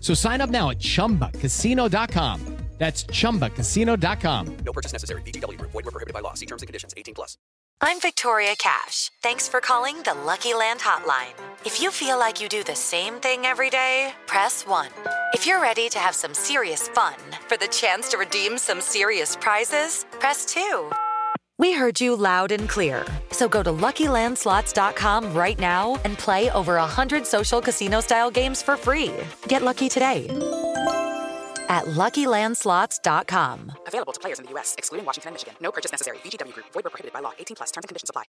[0.00, 2.56] So sign up now at chumbacasino.com.
[2.80, 4.56] That's chumbacasino.com.
[4.64, 5.20] No purchase necessary.
[5.20, 5.70] VGW Group.
[5.72, 6.32] Void were prohibited by law.
[6.32, 6.94] See terms and conditions.
[6.96, 7.36] 18 plus.
[7.82, 9.10] I'm Victoria Cash.
[9.22, 11.34] Thanks for calling the Lucky Land Hotline.
[11.66, 14.88] If you feel like you do the same thing every day, press 1.
[15.34, 17.16] If you're ready to have some serious fun
[17.48, 20.90] for the chance to redeem some serious prizes, press 2.
[21.60, 23.04] We heard you loud and clear.
[23.32, 29.12] So go to LuckyLandSlots.com right now and play over 100 social casino-style games for free.
[29.46, 30.26] Get lucky today
[31.68, 33.72] at LuckyLandSlots.com.
[33.86, 35.54] Available to players in the U.S., excluding Washington and Michigan.
[35.60, 36.16] No purchase necessary.
[36.24, 36.72] VGW Group.
[36.72, 37.32] Void were prohibited by law.
[37.38, 37.70] 18 plus.
[37.70, 38.22] Terms and conditions apply.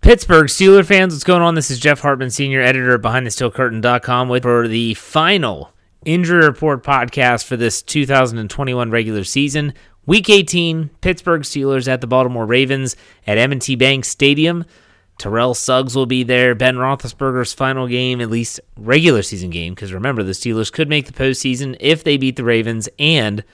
[0.00, 1.54] Pittsburgh Steeler fans, what's going on?
[1.54, 5.74] This is Jeff Hartman, senior editor of BehindTheSteelCurtain.com, with for the final
[6.06, 9.74] injury report podcast for this 2021 regular season.
[10.04, 14.64] Week 18, Pittsburgh Steelers at the Baltimore Ravens at M&T Bank Stadium.
[15.16, 16.56] Terrell Suggs will be there.
[16.56, 21.06] Ben Roethlisberger's final game, at least regular season game, because remember the Steelers could make
[21.06, 23.44] the postseason if they beat the Ravens and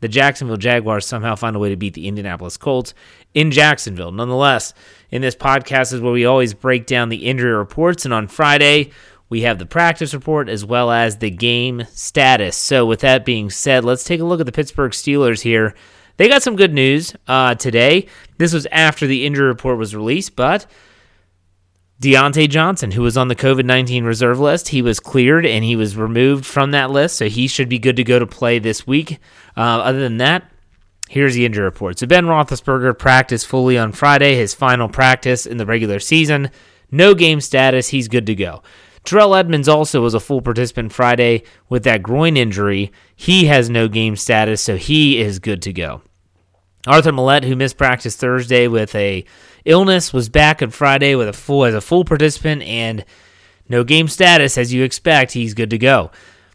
[0.00, 2.92] the Jacksonville Jaguars somehow find a way to beat the Indianapolis Colts
[3.34, 4.10] in Jacksonville.
[4.10, 4.74] Nonetheless,
[5.12, 8.90] in this podcast is where we always break down the injury reports, and on Friday
[9.32, 12.54] we have the practice report as well as the game status.
[12.54, 15.74] So, with that being said, let's take a look at the Pittsburgh Steelers here.
[16.18, 18.08] They got some good news uh, today.
[18.36, 20.66] This was after the injury report was released, but
[21.98, 25.76] Diontae Johnson, who was on the COVID 19 reserve list, he was cleared and he
[25.76, 28.86] was removed from that list, so he should be good to go to play this
[28.86, 29.18] week.
[29.56, 30.44] Uh, other than that,
[31.08, 31.98] here's the injury report.
[31.98, 36.50] So Ben Roethlisberger practiced fully on Friday, his final practice in the regular season.
[36.90, 38.62] No game status, he's good to go.
[39.04, 42.92] Terrell Edmunds also was a full participant Friday with that groin injury.
[43.16, 46.02] He has no game status, so he is good to go.
[46.86, 49.24] Arthur Maulet, who missed practice Thursday with a
[49.64, 53.04] illness, was back on Friday with a full as a full participant and
[53.68, 55.32] no game status as you expect.
[55.32, 56.10] He's good to go.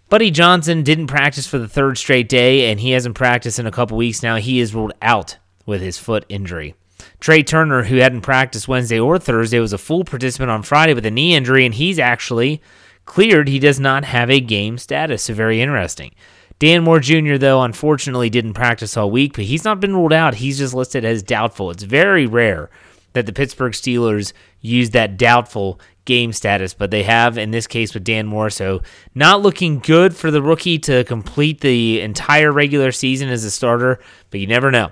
[0.10, 3.72] Buddy Johnson didn't practice for the third straight day, and he hasn't practiced in a
[3.72, 4.38] couple weeks now.
[4.38, 6.76] He is ruled out with his foot injury.
[7.20, 11.06] Trai Turner, who hadn't practiced Wednesday or Thursday, was a full participant on Friday with
[11.06, 12.62] a knee injury, and he's actually
[13.06, 13.48] cleared.
[13.48, 16.12] He does not have a game status, so very interesting.
[16.60, 20.36] Dan Moore Jr., though, unfortunately didn't practice all week, but he's not been ruled out.
[20.36, 21.70] He's just listed as doubtful.
[21.70, 22.70] It's very rare
[23.14, 27.94] that the Pittsburgh Steelers use that doubtful game status, but they have in this case
[27.94, 28.50] with Dan Moore.
[28.50, 28.82] So,
[29.14, 34.00] not looking good for the rookie to complete the entire regular season as a starter,
[34.32, 34.92] but you never know.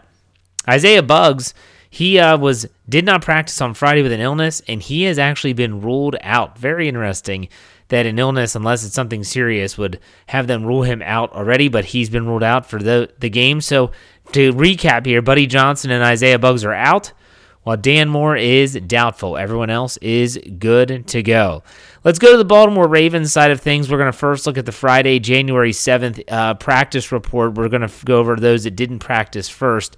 [0.67, 1.53] Isaiah Buggs,
[1.95, 5.53] he uh, was did not practice on Friday with an illness, and he has actually
[5.53, 6.57] been ruled out.
[6.57, 7.47] Very interesting
[7.87, 11.85] that an illness, unless it's something serious, would have them rule him out already, but
[11.85, 13.61] he's been ruled out for the, the game.
[13.61, 13.91] So
[14.33, 17.13] to recap here, Buddy Johnson and Isaiah Buggs are out,
[17.63, 19.37] while Dan Moore is doubtful.
[19.37, 21.63] Everyone else is good to go.
[22.03, 23.89] Let's go to the Baltimore Ravens side of things.
[23.89, 27.53] We're going to first look at the Friday, January 7th uh, practice report.
[27.53, 29.95] We're going to go over those that didn't practice first.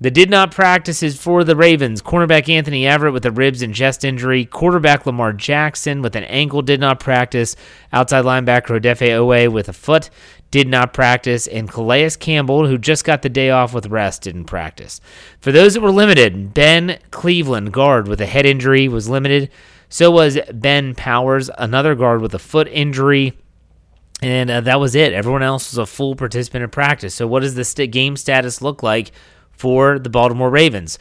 [0.00, 2.00] The did not practice is for the Ravens.
[2.00, 4.44] Cornerback Anthony Averett with a ribs and chest injury.
[4.44, 7.56] Quarterback Lamar Jackson with an ankle did not practice.
[7.92, 10.08] Outside linebacker Odafe Oweh with a foot
[10.52, 11.48] did not practice.
[11.48, 15.00] And Calais Campbell, who just got the day off with rest, didn't practice.
[15.40, 19.50] For those that were limited, Ben Cleveland, guard with a head injury, was limited.
[19.88, 23.36] So was Ben Powers, another guard with a foot injury.
[24.22, 25.12] And uh, that was it.
[25.12, 27.14] Everyone else was a full participant in practice.
[27.14, 29.12] So, what does the st- game status look like
[29.58, 30.98] for the Baltimore Ravens.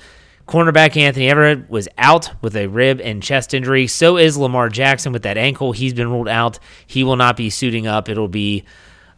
[0.48, 3.86] Cornerback Anthony Averett was out with a rib and chest injury.
[3.86, 5.74] So is Lamar Jackson with that ankle.
[5.74, 6.58] He's been ruled out.
[6.86, 8.08] He will not be suiting up.
[8.08, 8.64] It'll be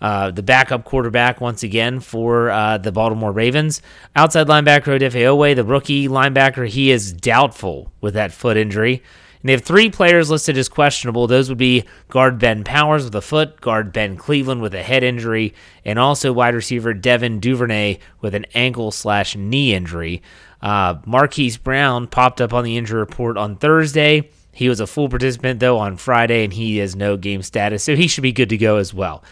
[0.01, 3.81] uh, the backup quarterback once again for uh, the Baltimore Ravens.
[4.15, 9.03] Outside linebacker Odafe Oweh, the rookie linebacker, he is doubtful with that foot injury.
[9.41, 11.25] And they have three players listed as questionable.
[11.25, 15.03] Those would be guard Ben Powers with a foot, guard Ben Cleveland with a head
[15.03, 15.53] injury,
[15.85, 20.21] and also wide receiver Devin Duvernay with an ankle slash knee injury.
[20.61, 24.29] Uh, Marquise Brown popped up on the injury report on Thursday.
[24.51, 27.95] He was a full participant though on Friday, and he has no game status, so
[27.95, 29.23] he should be good to go as well.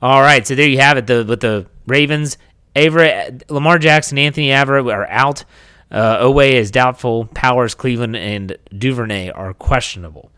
[0.00, 1.06] All right, so there you have it.
[1.06, 2.36] The with the Ravens,
[2.74, 5.44] Averett, Lamar Jackson, Anthony Averett are out.
[5.92, 7.26] Uh, is doubtful.
[7.26, 10.32] Powers, Cleveland, and Duvernay are questionable.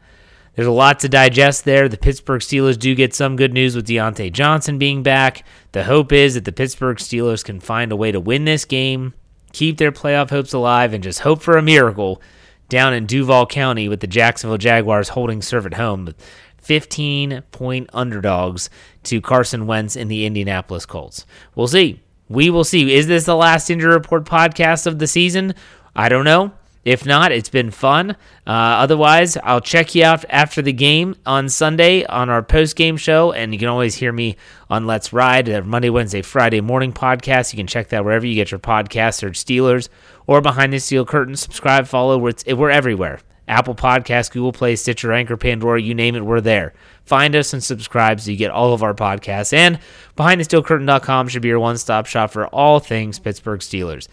[0.54, 1.88] There's a lot to digest there.
[1.88, 5.44] The Pittsburgh Steelers do get some good news with Diontae Johnson being back.
[5.72, 9.14] The hope is that the Pittsburgh Steelers can find a way to win this game,
[9.52, 12.22] keep their playoff hopes alive, and just hope for a miracle
[12.68, 16.14] down in Duval County with the Jacksonville Jaguars holding serve at home.
[16.58, 18.70] 15 point underdogs
[19.02, 21.26] to Carson Wentz in the Indianapolis Colts.
[21.54, 22.03] We'll see.
[22.28, 22.94] We will see.
[22.94, 25.54] Is this the last injury report podcast of the season?
[25.94, 26.52] I don't know.
[26.84, 28.10] If not, it's been fun.
[28.46, 32.98] Uh, otherwise, I'll check you out after the game on Sunday on our post game
[32.98, 33.32] show.
[33.32, 34.36] And you can always hear me
[34.68, 37.52] on Let's Ride, a Monday, Wednesday, Friday morning podcast.
[37.52, 39.88] You can check that wherever you get your podcasts, search Steelers
[40.26, 41.36] or Behind the Steel Curtain.
[41.36, 42.18] Subscribe, follow.
[42.18, 43.20] We're, we're everywhere.
[43.46, 46.72] Apple Podcasts, Google Play, Stitcher, Anchor, Pandora, you name it, we're there.
[47.04, 49.52] Find us and subscribe so you get all of our podcasts.
[49.52, 49.78] And
[50.16, 54.08] BehindTheSteelCurtain.com should be your one stop shop for all things Pittsburgh Steelers.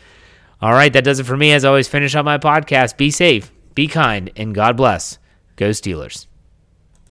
[0.61, 1.53] All right, that does it for me.
[1.53, 2.97] As always, finish up my podcast.
[2.97, 5.17] Be safe, be kind, and God bless.
[5.55, 6.27] Go Steelers.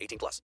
[0.00, 0.42] 18 plus.